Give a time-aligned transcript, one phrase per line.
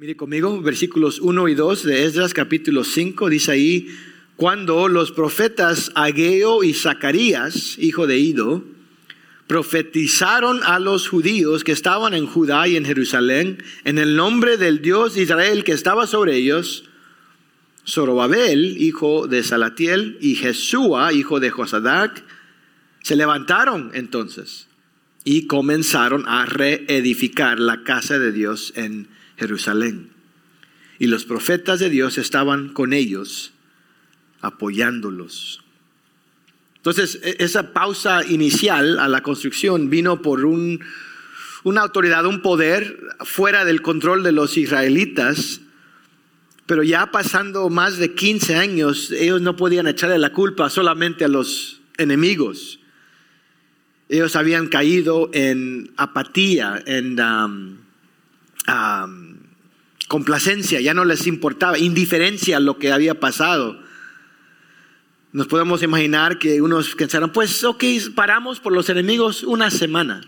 [0.00, 3.88] Mire conmigo, versículos 1 y 2 de Esdras capítulo 5, dice ahí,
[4.36, 8.62] cuando los profetas Ageo y Zacarías, hijo de Ido,
[9.48, 14.82] profetizaron a los judíos que estaban en Judá y en Jerusalén en el nombre del
[14.82, 16.84] Dios de Israel que estaba sobre ellos,
[17.84, 22.22] Zorobabel, hijo de Salatiel, y Jesúa, hijo de Josadac,
[23.02, 24.68] se levantaron entonces
[25.24, 29.17] y comenzaron a reedificar la casa de Dios en Jerusalén.
[30.98, 33.52] Y los profetas de Dios estaban con ellos,
[34.40, 35.62] apoyándolos.
[36.76, 40.80] Entonces, e-, esa pausa inicial a la construcción vino por un,
[41.64, 45.60] una autoridad, un poder fuera del control de los israelitas,
[46.66, 51.28] pero ya pasando más de 15 años, ellos no podían echarle la culpa solamente a
[51.28, 52.78] los enemigos.
[54.08, 57.78] Ellos habían caído en apatía, en um,
[58.68, 59.27] um,
[60.08, 63.80] complacencia, ya no les importaba, indiferencia a lo que había pasado.
[65.32, 67.84] Nos podemos imaginar que unos pensaron, pues ok,
[68.14, 70.22] paramos por los enemigos una semana.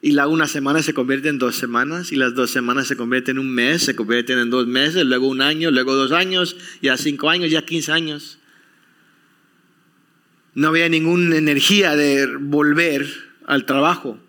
[0.00, 3.36] Y la una semana se convierte en dos semanas, y las dos semanas se convierten
[3.36, 6.96] en un mes, se convierten en dos meses, luego un año, luego dos años, ya
[6.96, 8.38] cinco años, ya quince años.
[10.54, 13.08] No había ninguna energía de volver
[13.46, 14.20] al trabajo.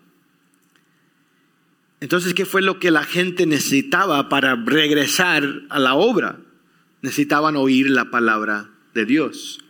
[2.00, 6.38] Entonces, ¿qué fue lo que la gente necesitaba para regresar a la obra?
[7.02, 9.60] Necesitaban oír la palabra de Dios.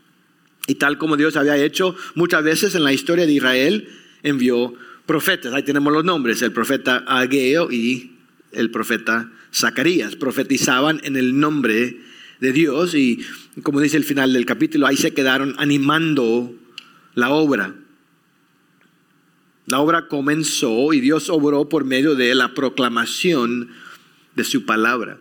[0.66, 3.88] Y tal como Dios había hecho muchas veces en la historia de Israel,
[4.22, 4.74] envió
[5.06, 5.52] profetas.
[5.52, 8.12] Ahí tenemos los nombres, el profeta Ageo y
[8.52, 10.14] el profeta Zacarías.
[10.14, 11.96] Profetizaban en el nombre
[12.38, 13.24] de Dios y
[13.64, 16.54] como dice el final del capítulo, ahí se quedaron animando
[17.14, 17.74] la obra.
[19.70, 23.68] La obra comenzó y Dios obró por medio de la proclamación
[24.34, 25.18] de su palabra.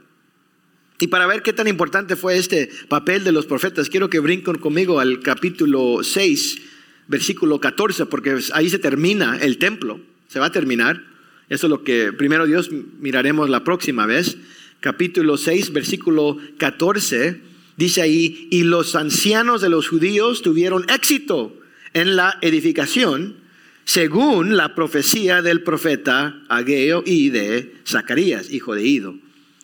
[1.00, 4.58] Y para ver qué tan importante fue este papel de los profetas, quiero que brinquen
[4.58, 6.62] conmigo al capítulo 6,
[7.08, 11.04] versículo 14, porque ahí se termina el templo, se va a terminar.
[11.50, 14.36] Eso es lo que primero Dios miraremos la próxima vez.
[14.80, 17.40] Capítulo 6, versículo 14,
[17.78, 21.56] dice ahí, y los ancianos de los judíos tuvieron éxito
[21.94, 23.48] en la edificación
[23.90, 29.16] según la profecía del profeta Ageo y de Zacarías, hijo de Ido.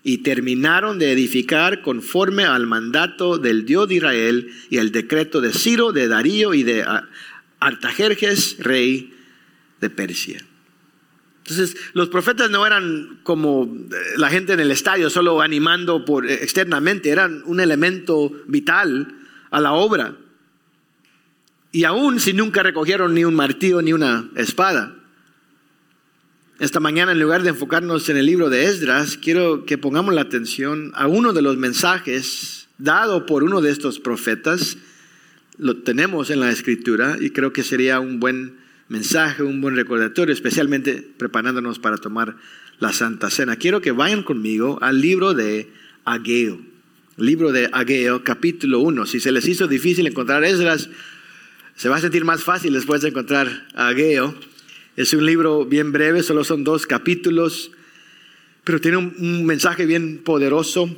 [0.02, 5.54] Y terminaron de edificar conforme al mandato del Dios de Israel y el decreto de
[5.54, 6.84] Ciro, de Darío y de
[7.60, 9.14] Artajerjes, rey
[9.80, 10.44] de Persia.
[11.44, 16.26] Entonces, los profetas no eran como eh, la gente en el estadio, solo animando por,
[16.26, 19.08] eh, externamente, eran un elemento vital
[19.52, 20.16] a la obra.
[21.76, 24.96] Y aún si nunca recogieron ni un martillo ni una espada.
[26.58, 30.22] Esta mañana, en lugar de enfocarnos en el libro de Esdras, quiero que pongamos la
[30.22, 34.78] atención a uno de los mensajes dado por uno de estos profetas.
[35.58, 38.56] Lo tenemos en la escritura y creo que sería un buen
[38.88, 42.38] mensaje, un buen recordatorio, especialmente preparándonos para tomar
[42.80, 43.58] la Santa Cena.
[43.58, 45.74] Quiero que vayan conmigo al libro de
[46.06, 46.58] Ageo.
[47.18, 49.08] Libro de Ageo, capítulo 1.
[49.08, 50.90] Si se les hizo difícil encontrar Esdras,
[51.76, 54.34] se va a sentir más fácil después de encontrar a Ageo.
[54.96, 57.72] Es un libro bien breve, solo son dos capítulos,
[58.64, 60.90] pero tiene un, mensaje bien poderoso.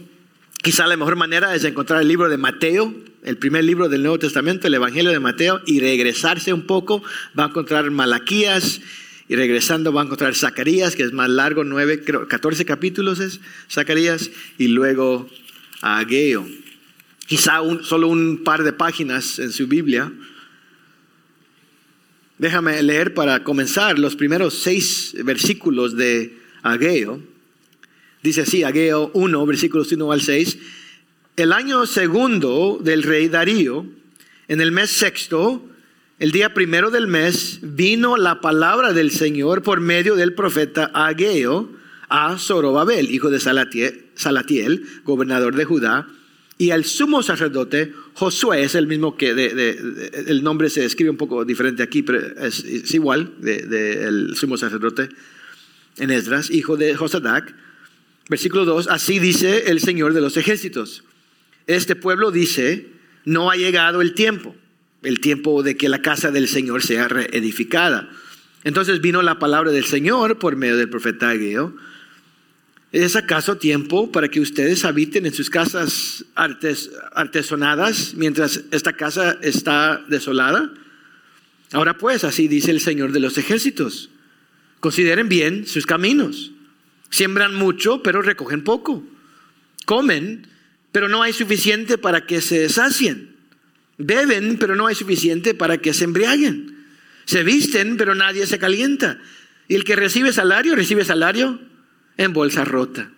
[0.61, 2.93] Quizá la mejor manera es encontrar el libro de Mateo,
[3.23, 7.01] el primer libro del Nuevo Testamento, el Evangelio de Mateo, y regresarse un poco.
[7.37, 8.81] Va a encontrar Malaquías,
[9.27, 14.29] y regresando va a encontrar Zacarías, que es más largo, 9, 14 capítulos es Zacarías,
[14.59, 15.27] y luego
[15.81, 16.47] Ageo.
[17.25, 20.11] Quizá solo un par de páginas en su Biblia.
[22.37, 27.19] Déjame leer para comenzar los primeros seis versículos de Ageo.
[28.21, 30.57] Dice así, Ageo 1, versículos 1 al 6.
[31.35, 33.87] El año segundo del rey Darío,
[34.47, 35.65] en el mes sexto,
[36.19, 41.71] el día primero del mes, vino la palabra del Señor por medio del profeta Ageo
[42.07, 46.07] a Zorobabel, hijo de Salatiel, gobernador de Judá,
[46.59, 51.45] y al sumo sacerdote Josué es el mismo que el nombre se escribe un poco
[51.45, 55.09] diferente aquí, pero es, igual del sumo sacerdote
[55.99, 57.53] en Esdras, hijo de Josadac.
[58.27, 61.03] Versículo 2, así dice el Señor de los ejércitos.
[61.67, 62.87] Este pueblo dice,
[63.23, 64.55] no ha llegado el tiempo,
[65.03, 68.09] el tiempo de que la casa del Señor sea reedificada.
[68.63, 71.75] Entonces vino la palabra del Señor por medio del profeta Ageo
[72.97, 80.03] ¿Es acaso tiempo para que ustedes habiten en sus casas artesonadas mientras esta casa está
[80.09, 80.73] desolada?
[81.73, 84.09] Ahora pues, así dice el Señor de los ejércitos,
[84.79, 86.53] consideren bien sus caminos.
[87.11, 89.03] Siembran mucho, pero recogen poco.
[89.85, 90.47] Comen,
[90.91, 93.35] pero no hay suficiente para que se sacien.
[93.99, 96.83] Beben, pero no hay suficiente para que se embriaguen.
[97.25, 99.19] Se visten, pero nadie se calienta.
[99.67, 101.66] Y el que recibe salario, recibe salario
[102.17, 103.11] en bolsa rota.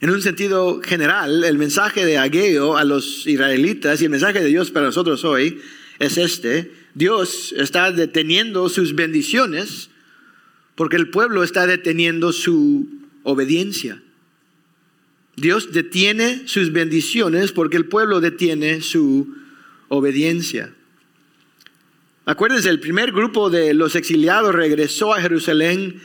[0.00, 4.48] En un sentido general, el mensaje de Ageo a los israelitas y el mensaje de
[4.48, 5.60] Dios para nosotros hoy
[5.98, 6.72] es este.
[6.94, 9.90] Dios está deteniendo sus bendiciones
[10.74, 12.88] porque el pueblo está deteniendo su
[13.22, 14.02] obediencia.
[15.36, 19.34] Dios detiene sus bendiciones porque el pueblo detiene su
[19.88, 20.74] obediencia.
[22.26, 26.00] Acuérdense, el primer grupo de los exiliados regresó a Jerusalén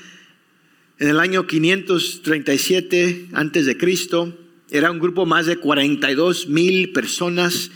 [0.99, 4.37] en el año 537 antes de Cristo.
[4.69, 7.71] Era un grupo más de 42 mil personas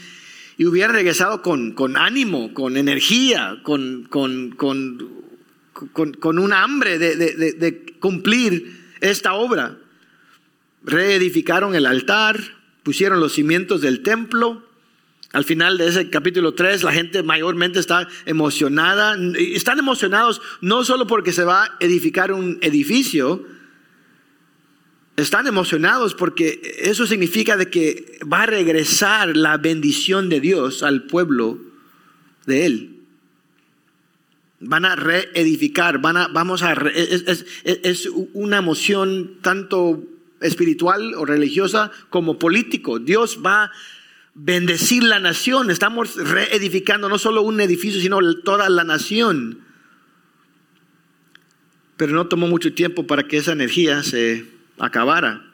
[0.58, 4.50] y hubiera regresado con, ánimo, con energía, con, con,
[6.40, 9.80] un hambre de cumplir esta obra
[10.84, 12.40] reedificaron el altar,
[12.84, 14.68] pusieron los cimientos del templo.
[15.33, 19.18] Al final de ese capítulo 3, la gente mayormente está emocionada.
[19.35, 23.44] Están emocionados no solo porque se va a edificar un edificio,
[25.15, 31.03] están emocionados porque eso significa de que va a regresar la bendición de Dios al
[31.03, 31.59] pueblo
[32.45, 33.00] de Él.
[34.59, 40.03] Van a reedificar, van a, vamos a, es, una emoción tanto
[40.41, 43.00] espiritual o religiosa como político.
[43.00, 43.71] Dios va a
[44.33, 45.71] bendecir la nación.
[45.71, 49.59] Estamos reedificando no solo un edificio, sino toda la nación.
[51.97, 54.45] Pero no tomó mucho tiempo para que esa energía se
[54.80, 55.45] acabara.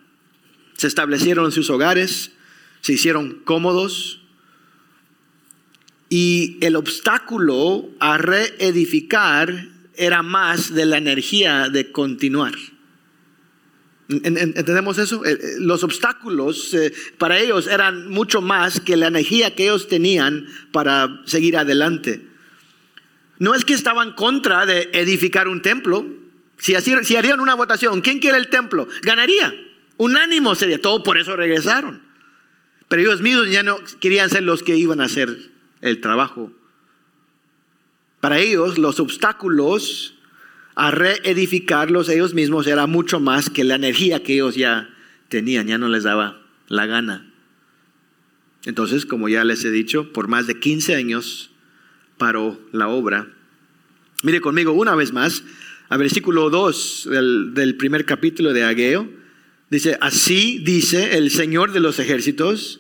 [0.75, 2.31] Se establecieron en sus hogares,
[2.81, 4.21] se hicieron cómodos
[6.09, 12.53] y el obstáculo a reedificar era más de la energía de continuar.
[14.09, 15.23] ¿Entendemos eso?
[15.23, 19.88] Eh, eh, los obstáculos eh, para ellos eran mucho más que la energía que ellos
[19.88, 22.27] tenían para seguir adelante.
[23.38, 26.07] No es que estaban contra de edificar un templo.
[26.57, 26.73] Si,
[27.03, 28.88] si harían una votación, ¿quién quiere el templo?
[29.03, 29.53] Ganaría.
[29.97, 30.81] Unánimo sería.
[30.81, 32.01] Todo por eso regresaron.
[32.88, 35.38] Pero ellos mismos ya no querían ser los que iban a hacer
[35.81, 36.51] el trabajo.
[38.19, 40.19] Para ellos los obstáculos
[40.79, 44.89] a reedificarlos ellos mismos era mucho más que la energía que ellos ya
[45.27, 47.33] tenían, ya no les daba la gana.
[48.63, 51.51] Entonces, como ya les he dicho, por más de 15 años
[52.17, 53.27] paró la obra.
[54.23, 55.43] Mire conmigo una vez más,
[55.89, 59.09] a versículo 2 del, del primer capítulo de Ageo,
[59.69, 62.79] dice, así dice el Señor de los ejércitos,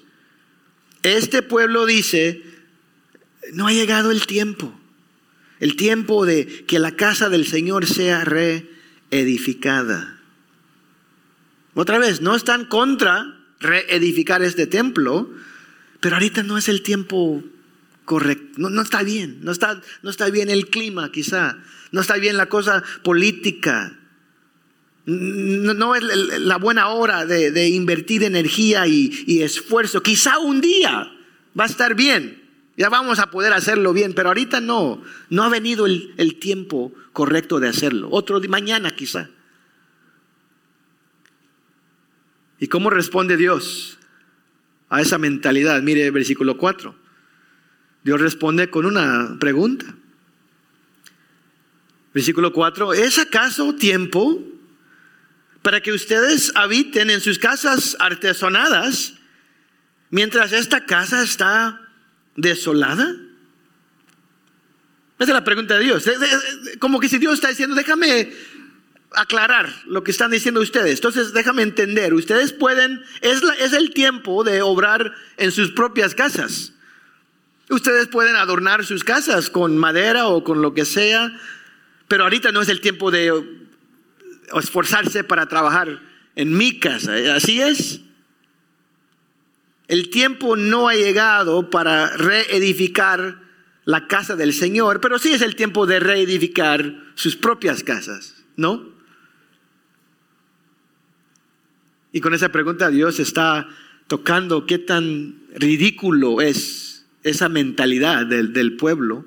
[1.03, 2.43] este pueblo dice,
[3.51, 4.78] no ha llegado el tiempo
[5.59, 10.19] el tiempo de que la casa del Señor sea reedificada.
[11.73, 15.29] Otra vez, no están contra reedificar este templo,
[15.99, 17.43] pero ahorita no es el tiempo
[18.05, 18.69] correcto.
[18.69, 21.57] No, está bien, no está, no está bien el clima quizá,
[21.91, 23.95] no está bien la cosa política.
[25.05, 30.03] No, es la buena hora de, invertir energía y esfuerzo.
[30.03, 31.11] Quizá un día
[31.59, 32.38] va a estar bien,
[32.79, 37.59] ya vamos a poder hacerlo bien, pero ahorita no, no ha venido el, tiempo correcto
[37.59, 38.07] de hacerlo.
[38.09, 39.29] Otro día, mañana quizá.
[42.57, 43.99] ¿Y cómo responde Dios
[44.87, 45.81] a esa mentalidad?
[45.81, 46.95] Mire versículo 4.
[48.05, 49.97] Dios responde con una pregunta.
[52.13, 54.41] Versículo 4, ¿es acaso tiempo
[55.61, 59.15] para que ustedes habiten en sus casas artesonadas
[60.11, 61.88] mientras esta casa está
[62.41, 63.15] desolada?
[65.19, 66.09] Esa es la pregunta de Dios.
[66.79, 68.31] Como que si Dios está diciendo, déjame
[69.11, 70.95] aclarar lo que están diciendo ustedes.
[70.95, 72.13] Entonces, déjame entender.
[72.13, 76.73] Ustedes pueden, es, es el tiempo de obrar en sus propias casas.
[77.69, 81.37] Ustedes pueden adornar sus casas con madera o con lo que sea,
[82.07, 83.31] pero ahorita no es el tiempo de
[84.57, 85.99] esforzarse para trabajar
[86.35, 87.13] en mi casa.
[87.35, 88.01] Así es.
[89.89, 93.41] El tiempo no ha llegado para reedificar
[93.85, 98.87] la casa del Señor, pero sí es el tiempo de reedificar sus propias casas, ¿no?
[102.11, 103.67] Y con esa pregunta Dios está
[104.05, 109.25] tocando qué tan ridículo es esa mentalidad del, del pueblo.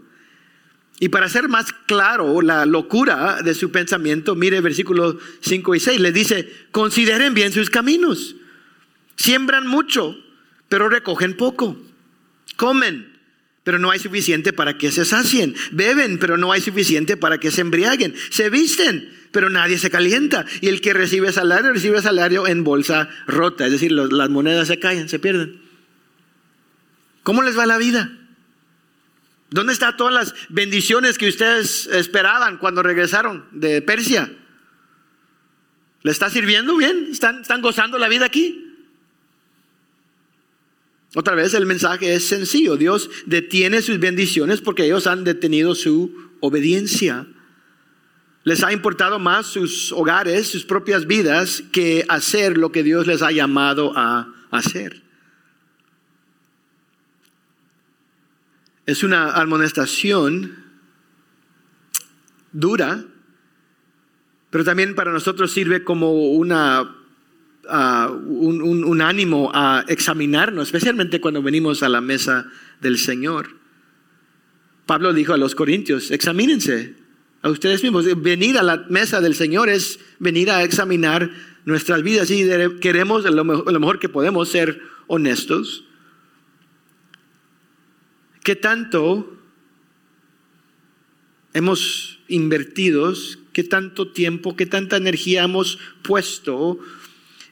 [1.01, 6.01] Y para hacer más claro la locura de su pensamiento, mire versículos 5 y 6,
[6.01, 8.37] le dice, consideren bien sus caminos,
[9.17, 10.17] siembran mucho
[10.73, 11.77] pero recogen poco.
[12.57, 13.13] Comen,
[13.63, 15.55] pero no hay suficiente para que se sacien.
[15.71, 18.15] Beben, pero no hay suficiente para que se embriaguen.
[18.31, 20.47] Se visten, pero nadie se calienta.
[20.63, 24.79] Y el que recibe salario, recibe salario en bolsa rota, es decir, las monedas se
[24.79, 25.61] caen, se pierden.
[27.23, 28.11] ¿Cómo les va la vida?
[29.51, 34.33] ¿Dónde están todas las bendiciones que ustedes esperaban cuando regresaron de Persia?
[36.03, 37.09] ¿Le está sirviendo bien?
[37.11, 38.72] ¿Están, están gozando la vida aquí?
[41.15, 42.77] Otra vez el mensaje es sencillo.
[42.77, 47.27] Dios detiene sus bendiciones porque ellos han detenido su obediencia.
[48.45, 53.23] Les ha importado más sus hogares, sus propias vidas, que hacer lo que Dios les
[53.23, 55.03] ha llamado a hacer.
[58.87, 60.57] Es una amonestación
[62.53, 63.05] dura,
[64.51, 67.02] pero también para nosotros sirve como una
[67.69, 72.51] un, ánimo a examinarnos, especialmente cuando venimos a la mesa
[72.81, 73.57] del Señor.
[74.87, 76.95] Pablo dijo a los corintios, examínense
[77.43, 78.07] a ustedes mismos.
[78.23, 81.31] Venir a la mesa del Señor es venir a examinar
[81.65, 82.45] nuestras vidas y
[82.81, 85.85] queremos lo mejor que podemos ser honestos.
[88.43, 89.39] ¿Qué tanto
[91.55, 93.13] hemos invertido,
[93.53, 96.79] qué tanto tiempo, qué tanta energía hemos puesto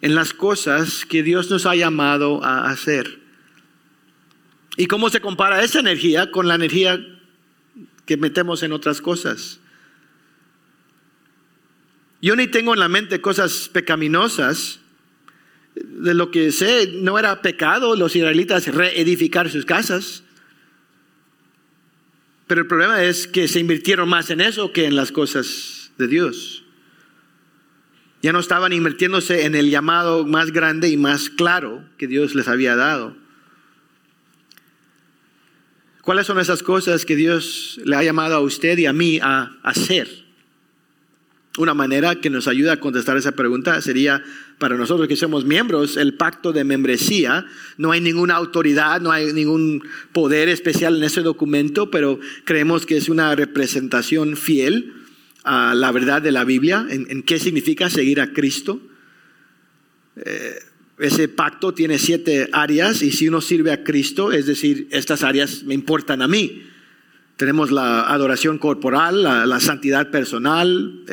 [0.03, 3.21] en las cosas que Dios nos ha llamado a hacer.
[4.77, 6.99] ¿Y cómo se compara esa energía con la energía
[8.07, 9.61] que metemos en otras cosas?
[12.23, 14.81] Yo ni tengo en la mente cosas pecaminosas.
[15.75, 20.25] De lo que sé, no era pecado los israelitas reedificar sus casas.
[22.47, 26.09] Pero el problema es que se invirtieron más en eso que en las cosas de
[26.09, 26.65] Dios.
[28.23, 32.49] Ya no estaban invirtiéndose en el llamado más grande y más claro que Dios les
[32.49, 33.17] había dado.
[36.03, 39.57] ¿Cuáles son esas cosas que Dios le ha llamado a usted y a mí a
[39.63, 40.09] hacer?
[41.59, 44.23] Una manera que nos ayuda a contestar esa pregunta sería
[44.59, 47.45] para nosotros que somos miembros, el pacto de membresía.
[47.77, 52.97] No hay ninguna autoridad, no hay ningún poder especial en ese documento, pero creemos que
[52.97, 55.00] es una representación fiel
[55.45, 58.81] a la verdad de la Biblia, en, qué significa seguir a Cristo.
[60.17, 60.59] Eh,
[60.99, 65.65] ese pacto tiene siete áreas y si uno sirve a Cristo, es decir, estas áreas
[65.65, 66.63] me importan a mí.
[67.37, 71.05] Tenemos la adoración corporal, la, santidad personal,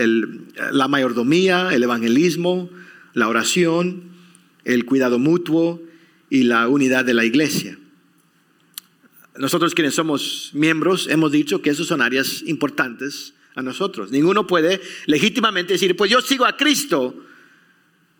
[0.73, 2.69] la mayordomía, el evangelismo,
[3.13, 4.03] la oración,
[4.65, 5.81] el cuidado mutuo
[6.29, 7.79] y la unidad de la iglesia.
[9.37, 14.11] Nosotros quienes somos miembros hemos dicho que esas son áreas importantes a nosotros.
[14.11, 17.15] Ninguno puede legítimamente decir, pues yo sigo a Cristo,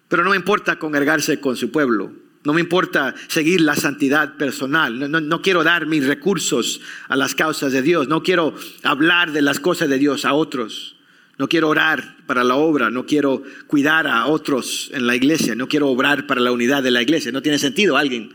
[0.08, 2.12] pero no me importa congregarse con su pueblo.
[2.44, 5.12] No me importa seguir la santidad personal.
[5.12, 8.08] No, quiero dar mis recursos a las causas de Dios.
[8.08, 10.96] No quiero hablar de las cosas de Dios a otros.
[11.38, 12.90] No quiero orar para la obra.
[12.90, 15.56] No quiero cuidar a otros en la iglesia.
[15.56, 17.32] No quiero obrar para la unidad de la iglesia.
[17.32, 18.34] No tiene sentido alguien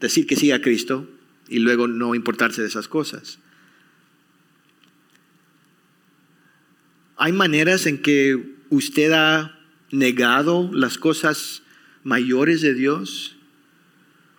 [0.00, 1.06] decir que siga a Cristo
[1.48, 3.38] y luego no importarse de esas cosas.
[7.24, 9.56] Hay maneras en que usted ha
[9.92, 11.62] negado las cosas
[12.02, 13.36] mayores de Dios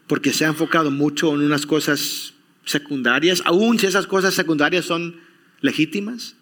[0.05, 2.33] porque se ha enfocado mucho en unas cosas
[2.65, 5.15] secundarias, aun si esas cosas secundarias son
[5.61, 6.35] legítimas.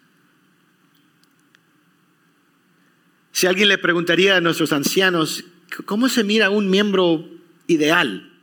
[3.31, 5.43] Si alguien le preguntaría a nuestros ancianos,
[5.85, 7.29] ¿cómo se mira un miembro
[7.67, 8.33] ideal?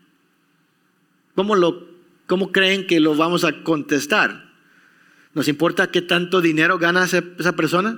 [1.35, 1.89] ¿Cómo, lo,
[2.29, 4.48] cómo creen que lo vamos a contestar?
[5.39, 7.97] ¿Nos importa qué tanto dinero gana esa persona?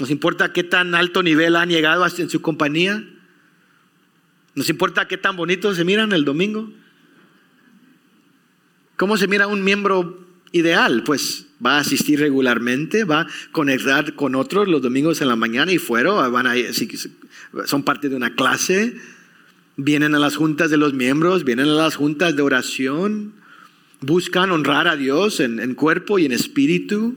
[0.00, 3.04] ¿Nos importa qué tan alto nivel han llegado en su compañía?
[4.54, 6.72] ¿Nos importa qué tan bonito se miran el domingo?
[8.96, 11.02] ¿Cómo se mira un miembro ideal?
[11.04, 15.72] Pues va a asistir regularmente, va a conectar con otros los domingos en la mañana
[15.72, 16.56] y a,
[17.66, 18.96] son parte de una clase,
[19.76, 23.34] vienen a las juntas de los miembros, vienen a las juntas de oración,
[24.00, 27.16] buscan honrar a Dios en, cuerpo y en espíritu,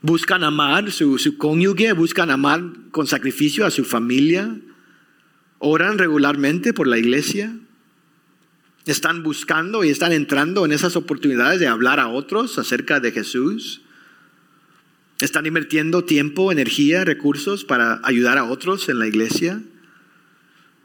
[0.00, 4.56] buscan amar su, su cónyuge, buscan amar con sacrificio a su familia,
[5.58, 7.54] oran regularmente por la iglesia,
[8.86, 13.82] están buscando y están entrando en esas oportunidades de hablar a otros acerca de Jesús.
[15.20, 19.62] Están invirtiendo tiempo, energía, recursos para ayudar a otros en la iglesia.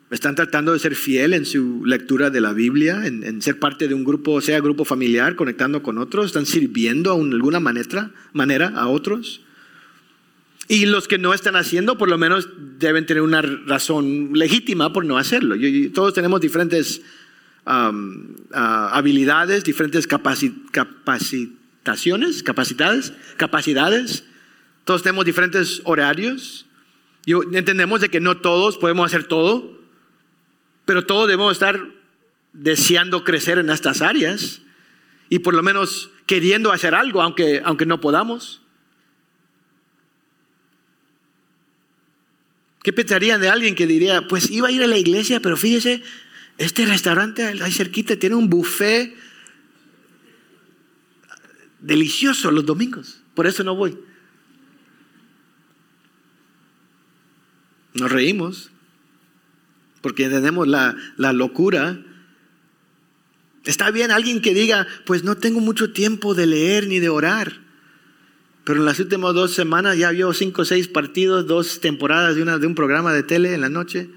[0.10, 3.94] Están tratando de ser fiel en su lectura de la Biblia, en, ser parte de
[3.94, 6.28] un grupo, sea grupo familiar, conectando con otros.
[6.28, 9.42] Están sirviendo de alguna manera, manera a otros.
[10.70, 12.48] Y los que no están haciendo, por lo menos
[12.80, 15.58] deben tener una razón legítima por no hacerlo.
[15.94, 17.02] todos tenemos diferentes
[17.66, 24.24] habilidades, diferentes capacitaciones, capacidades, capacidades
[24.86, 26.66] Todos tenemos diferentes horarios.
[27.26, 29.77] Y entendemos de que no todos podemos hacer todo,
[30.88, 31.86] pero todos debemos estar
[32.54, 34.62] deseando crecer en estas áreas
[35.28, 38.62] y por lo menos queriendo hacer algo, aunque, aunque no podamos.
[42.82, 46.02] ¿Qué pensarían de alguien que diría, pues iba a ir a la iglesia, pero fíjese,
[46.58, 49.14] este restaurante ahí cerquita tiene un buffet
[51.82, 54.00] delicioso los domingos, por eso no voy.
[57.94, 58.72] Nos reímos
[60.02, 62.00] porque entendemos la, la locura.
[63.66, 67.68] Está bien alguien que diga, pues no tengo mucho tiempo de leer ni de orar.
[68.64, 72.42] Pero en las últimas dos semanas ya vio cinco o seis partidos, dos temporadas de,
[72.42, 74.10] una, de un programa de tele en la noche.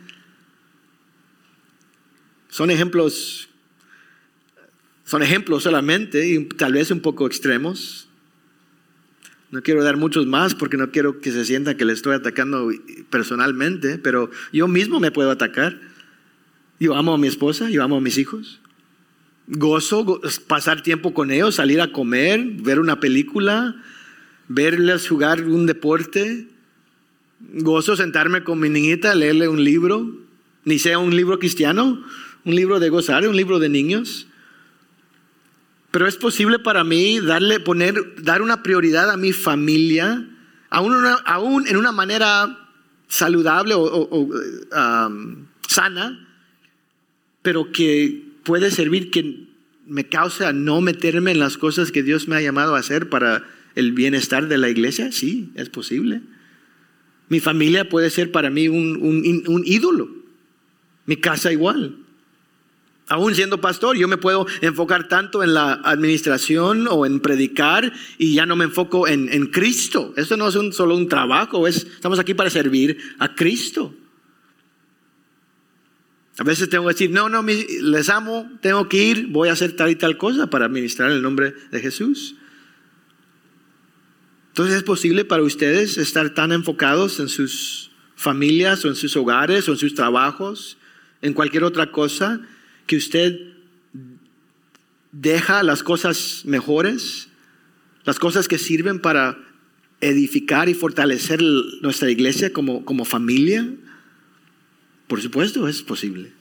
[2.48, 3.48] Son ejemplos,
[5.04, 8.09] son ejemplos solamente y tal vez un poco extremos.
[9.50, 12.70] No quiero dar muchos más porque no quiero que se sienta que le estoy atacando
[13.10, 15.80] personalmente, pero yo mismo me puedo atacar.
[16.78, 18.60] Yo amo a mi esposa, yo amo a mis hijos.
[19.48, 23.74] Gozo pasar tiempo con ellos, salir a comer, ver una película,
[24.46, 26.46] verles jugar un deporte.
[27.54, 30.16] Gozo sentarme con mi niñita, leerle un libro,
[30.64, 32.04] ni sea un libro cristiano,
[32.44, 34.28] un libro de gozar, un libro de niños.
[35.90, 40.24] Pero es posible para mí darle, poner, dar una prioridad a mi familia,
[40.70, 42.68] aún, en una manera
[43.08, 44.30] saludable o,
[45.66, 46.28] sana,
[47.42, 49.48] pero que puede servir que
[49.86, 53.08] me cause a no meterme en las cosas que Dios me ha llamado a hacer
[53.08, 53.44] para
[53.74, 55.10] el bienestar de la iglesia.
[55.10, 56.22] Sí, es posible.
[57.28, 60.08] Mi familia puede ser para mí un ídolo.
[61.06, 61.96] Mi casa igual
[63.10, 68.34] aún siendo pastor, yo me puedo enfocar tanto en la administración o en predicar y
[68.34, 70.14] ya no me enfoco en, Cristo.
[70.16, 73.94] Esto no es un, solo un trabajo, es, estamos aquí para servir a Cristo.
[76.38, 79.74] A veces tengo que decir, no, no, les amo, tengo que ir, voy a hacer
[79.74, 82.36] tal y tal cosa para administrar el nombre de Jesús.
[84.50, 89.68] Entonces es posible para ustedes estar tan enfocados en sus familias o en sus hogares
[89.68, 90.78] o en sus trabajos,
[91.22, 92.40] en cualquier otra cosa,
[92.86, 93.38] que usted
[95.12, 97.28] deja las cosas mejores,
[98.04, 99.38] las cosas que sirven para
[100.00, 101.42] edificar y fortalecer
[101.82, 103.68] nuestra iglesia como, como familia?
[105.06, 106.32] Por supuesto, es posible.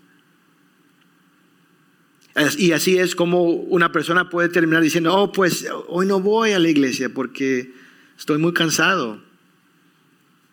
[2.58, 6.60] Y así es como una persona puede terminar diciendo, oh, pues hoy no voy a
[6.60, 7.74] la iglesia porque
[8.18, 9.22] estoy muy cansado.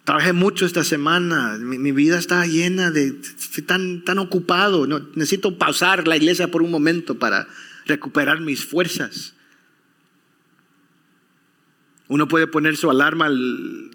[0.07, 6.07] Trabajé mucho esta semana, mi, vida está llena de, estoy tan, tan ocupado, necesito pausar
[6.07, 7.49] la iglesia por un momento para
[7.87, 9.35] recuperar mis fuerzas.
[12.07, 13.91] Uno puede poner su alarma el,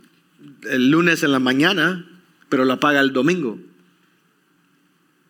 [0.63, 2.05] el lunes en la mañana,
[2.49, 3.57] pero la apaga el domingo.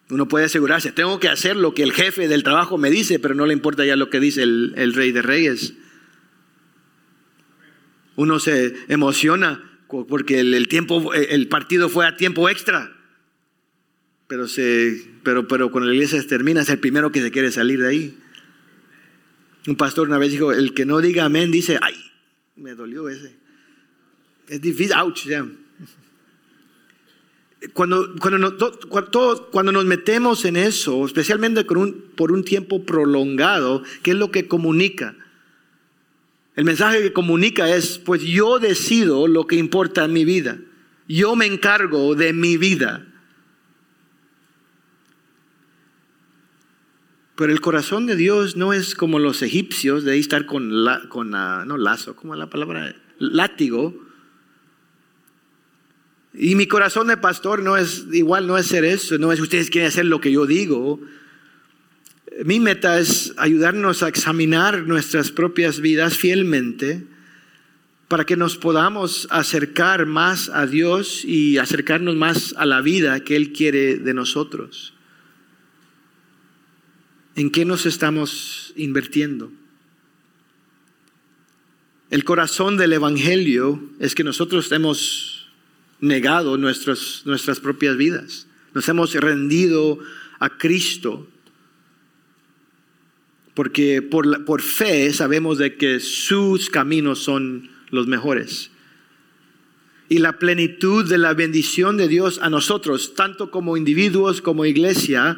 [0.10, 3.36] Uno puede asegurarse, tengo que hacer lo que el jefe del trabajo me dice, pero
[3.36, 5.76] no le importa ya lo que dice el, el rey de reyes.
[8.16, 9.68] Uno se emociona
[10.08, 12.96] porque el, tiempo, el partido fue a tiempo extra.
[14.28, 17.82] Pero, se, pero, pero cuando la iglesia termina, es el primero que se quiere salir
[17.82, 18.18] de ahí.
[19.68, 21.96] Un pastor una vez dijo, el que no diga amén dice, ay,
[22.56, 23.36] me dolió ese.
[24.48, 25.28] Es difícil, ouch,
[27.74, 28.58] Cuando, cuando,
[28.90, 34.48] cuando, cuando, nos metemos en eso, especialmente por un tiempo prolongado, ¿qué es lo que
[34.48, 35.16] comunica?
[36.62, 40.60] El mensaje que comunica es, pues yo decido lo que importa en mi vida.
[41.08, 43.04] Yo me encargo de mi vida.
[47.34, 50.72] Pero el corazón de Dios no es como los egipcios, de ahí estar con,
[51.10, 54.00] con no lazo, como la palabra, látigo.
[56.36, 59.72] Y mi corazón de pastor no es igual, no es ser eso, no es ustedes
[59.72, 61.00] quieren hacer lo que yo digo.
[62.46, 67.06] Mi meta es ayudarnos a examinar nuestras propias vidas fielmente
[68.08, 73.36] para que nos podamos acercar más a Dios y acercarnos más a la vida que
[73.36, 74.94] Él quiere de nosotros.
[77.36, 79.52] ¿En qué nos estamos invirtiendo?
[82.10, 85.50] El corazón del Evangelio es que nosotros hemos
[86.00, 90.00] negado nuestras propias vidas, nos hemos rendido
[90.40, 91.31] a Cristo
[93.54, 98.72] porque por, por fe sabemos de que sus caminos son los mejores.
[100.10, 105.38] Y la plenitud de la bendición de Dios a nosotros, tanto como individuos como iglesia,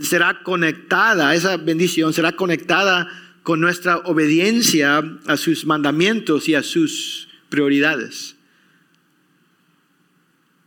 [0.00, 3.08] será conectada, esa bendición será conectada
[3.42, 8.36] con nuestra obediencia a sus mandamientos y a sus prioridades.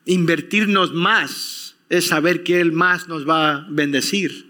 [0.05, 4.49] Invertirnos más es saber que Él más nos va a bendecir.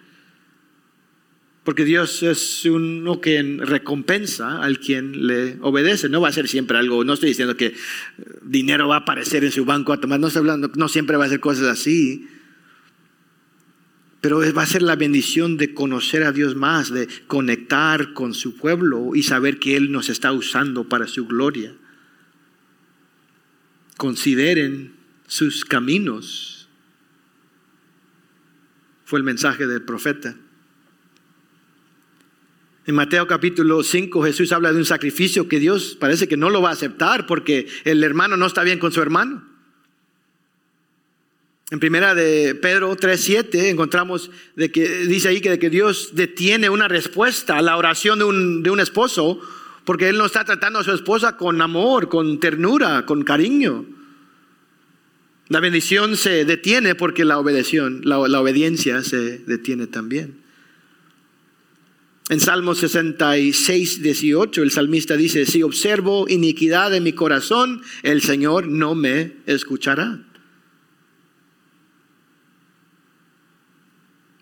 [1.66, 6.10] Porque Dios es uno que recompensa al quien le obedece.
[6.10, 7.74] No va a ser siempre algo, no estoy diciendo que
[8.44, 11.26] dinero va a aparecer en su banco a tomar, no estoy hablando, no siempre va
[11.26, 12.28] a ser cosas así.
[14.22, 18.56] Pero va a ser la bendición de conocer a Dios más, de conectar con su
[18.58, 21.74] pueblo y saber que Él nos está usando para su gloria.
[23.98, 24.94] Consideren
[25.26, 26.70] sus caminos.
[29.04, 30.36] Fue el mensaje del profeta.
[32.88, 36.62] En Mateo capítulo 5 Jesús habla de un sacrificio que Dios parece que no lo
[36.62, 39.44] va a aceptar porque el hermano no está bien con su hermano.
[41.72, 46.70] En primera de Pedro 3.7 encontramos de que dice ahí que, de que Dios detiene
[46.70, 49.40] una respuesta a la oración de un, de un esposo
[49.84, 53.86] porque él no está tratando a su esposa con amor, con ternura, con cariño.
[55.48, 60.45] La bendición se detiene porque la, la, la obediencia se detiene también.
[62.30, 68.68] En Salmo 66, 18, el salmista dice, si observo iniquidad en mi corazón, el Señor
[68.68, 70.26] no me escuchará.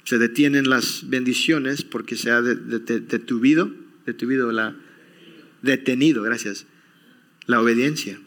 [0.06, 3.70] Se detienen las bendiciones porque se ha detuvido,
[4.54, 4.76] la,
[5.62, 6.66] detenido, gracias,
[7.48, 8.18] la obediencia.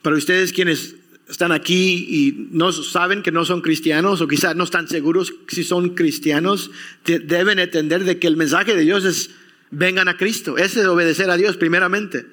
[0.00, 0.96] Para ustedes quienes
[1.28, 5.62] están aquí y no saben que no son cristianos o quizás no están seguros si
[5.62, 6.70] son cristianos,
[7.04, 9.30] deben entender de que el mensaje de Dios es
[9.70, 10.56] vengan a Cristo.
[10.56, 12.26] Es obedecer a Dios primeramente.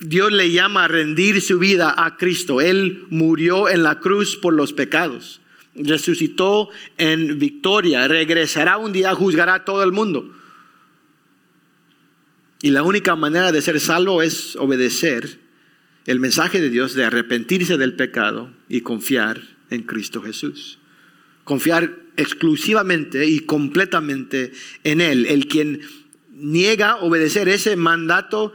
[0.00, 2.60] Dios le llama a rendir su vida a Cristo.
[2.60, 5.40] Él murió en la cruz por los pecados.
[5.74, 8.08] Resucitó en victoria.
[8.08, 10.34] Regresará un día, juzgará a todo el mundo.
[12.60, 15.38] Y la única manera de ser salvo es obedecer
[16.08, 20.78] el mensaje de Dios de arrepentirse del pecado y confiar en Cristo Jesús.
[21.44, 24.52] Confiar exclusivamente y completamente
[24.84, 25.26] en Él.
[25.26, 25.82] El quien
[26.30, 28.54] niega obedecer ese mandato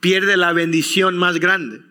[0.00, 1.82] pierde la bendición más grande,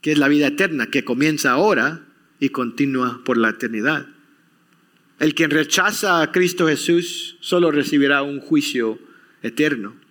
[0.00, 2.06] que es la vida eterna, que comienza ahora
[2.40, 4.06] y continúa por la eternidad.
[5.18, 8.98] El quien rechaza a Cristo Jesús solo recibirá un juicio
[9.42, 10.07] eterno.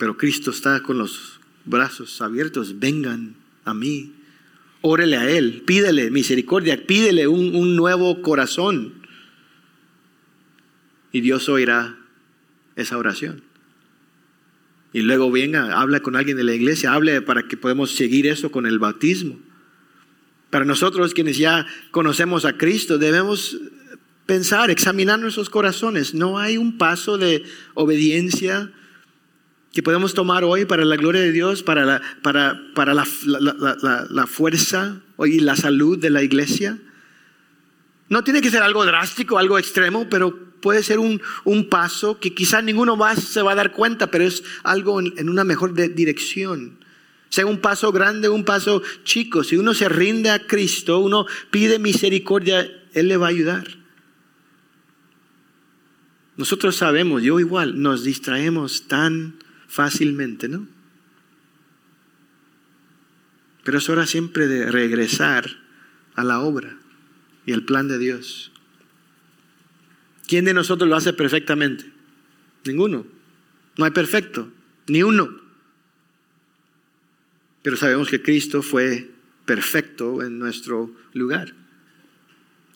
[0.00, 2.80] Pero Cristo está con los brazos abiertos.
[2.80, 3.36] Vengan
[3.66, 4.14] a mí.
[4.80, 5.62] Órele a Él.
[5.66, 6.86] Pídele misericordia.
[6.86, 8.94] Pídele un, un nuevo corazón.
[11.12, 11.98] Y Dios oirá
[12.76, 13.42] esa oración.
[14.94, 18.50] Y luego venga, habla con alguien de la iglesia, hable para que podamos seguir eso
[18.50, 19.38] con el bautismo.
[20.48, 23.58] Para nosotros quienes ya conocemos a Cristo, debemos
[24.24, 26.14] pensar, examinar nuestros corazones.
[26.14, 28.72] No hay un paso de obediencia
[29.72, 33.06] que podemos tomar hoy para la gloria de Dios, para la, para, para la,
[34.10, 36.78] la, fuerza y la salud de la iglesia.
[38.08, 42.34] No tiene que ser algo drástico, algo extremo, pero puede ser un, un paso que
[42.34, 46.78] quizás ninguno más se va a dar cuenta, pero es algo en una mejor dirección.
[47.28, 49.44] Sea un paso grande, un paso chico.
[49.44, 53.78] Si uno se rinde a Cristo, uno pide misericordia, Él le va a ayudar.
[56.36, 59.34] Nosotros sabemos, yo igual, nos distraemos tan
[59.70, 60.66] fácilmente, ¿no?
[63.62, 65.48] Pero es hora siempre de regresar
[66.16, 66.76] a la obra
[67.46, 68.50] y el plan de Dios.
[70.26, 71.84] ¿Quién de nosotros lo hace perfectamente?
[72.64, 73.06] Ninguno.
[73.78, 74.50] No hay perfecto,
[74.88, 75.40] ni uno.
[77.62, 79.10] Pero sabemos que Cristo fue
[79.44, 81.54] perfecto en nuestro lugar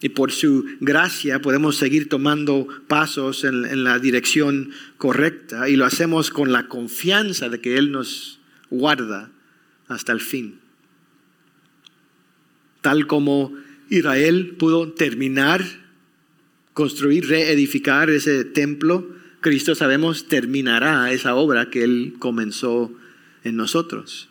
[0.04, 6.28] y por su gracia podemos seguir tomando pasos en, la dirección correcta y lo hacemos
[6.28, 8.38] con la confianza de que Él nos
[8.68, 9.30] guarda
[9.88, 10.60] hasta el fin.
[12.82, 13.54] Tal como
[13.88, 15.64] Israel pudo terminar,
[16.74, 19.08] construir, reedificar ese templo,
[19.40, 22.92] Cristo sabemos terminará esa obra que Él comenzó
[23.42, 24.28] en nosotros.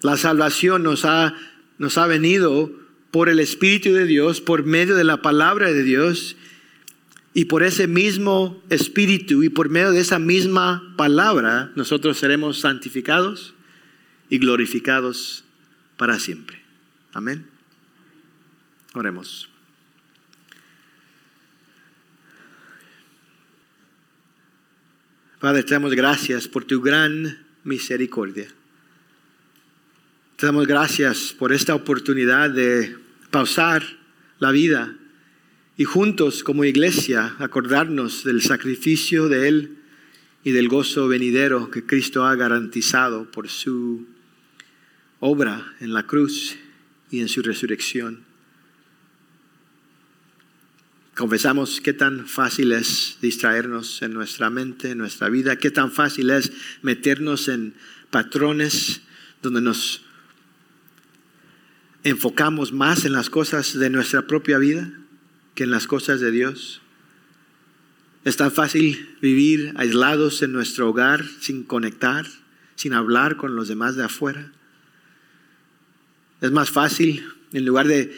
[0.00, 1.36] La salvación nos ha,
[1.76, 2.80] nos ha venido
[3.12, 6.34] por el Espíritu de Dios, por medio de la palabra de Dios,
[7.34, 13.54] y por ese mismo Espíritu y por medio de esa misma palabra, nosotros seremos santificados
[14.28, 15.44] y glorificados
[15.96, 16.62] para siempre.
[17.12, 17.46] Amén.
[18.94, 19.48] Oremos.
[25.38, 28.48] Padre, te damos gracias por tu gran misericordia.
[30.36, 33.01] Te damos gracias por esta oportunidad de
[33.32, 33.82] pausar
[34.38, 34.94] la vida
[35.76, 39.78] y juntos como iglesia acordarnos del sacrificio de Él
[40.44, 44.06] y del gozo venidero que Cristo ha garantizado por su
[45.18, 46.56] obra en la cruz
[47.10, 48.24] y en su resurrección.
[51.14, 56.30] Confesamos qué tan fácil es distraernos en nuestra mente, en nuestra vida, qué tan fácil
[56.30, 57.74] es meternos en
[58.10, 59.00] patrones
[59.40, 60.04] donde nos
[62.04, 64.90] enfocamos más en las cosas de nuestra propia vida
[65.54, 66.82] que en las cosas de Dios.
[68.24, 72.26] Es tan fácil vivir aislados en nuestro hogar sin conectar,
[72.76, 74.52] sin hablar con los demás de afuera.
[76.40, 78.16] Es más fácil, en lugar de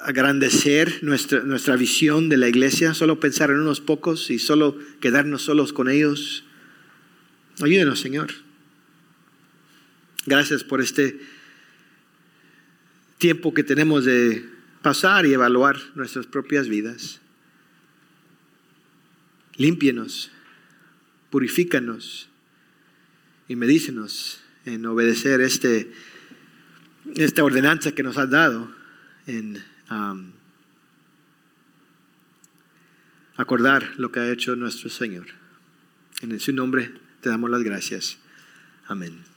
[0.00, 5.42] agrandecer nuestra, nuestra visión de la iglesia, solo pensar en unos pocos y solo quedarnos
[5.42, 6.44] solos con ellos.
[7.60, 8.32] Ayúdenos, Señor.
[10.26, 11.18] Gracias por este
[13.18, 14.48] tiempo que tenemos de
[14.82, 17.20] pasar y evaluar nuestras propias vidas.
[19.56, 20.30] Límpienos,
[21.30, 22.28] purifícanos
[23.48, 25.92] y medícenos en obedecer este,
[27.16, 28.70] esta ordenanza que nos has dado,
[29.26, 30.32] en um,
[33.36, 35.26] acordar lo que ha hecho nuestro Señor.
[36.22, 38.18] En su nombre te damos las gracias.
[38.86, 39.28] Amén.